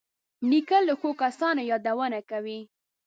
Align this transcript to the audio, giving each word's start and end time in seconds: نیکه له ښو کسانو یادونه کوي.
نیکه 0.49 0.79
له 0.87 0.93
ښو 0.99 1.09
کسانو 1.23 1.61
یادونه 1.71 2.19
کوي. 2.29 2.59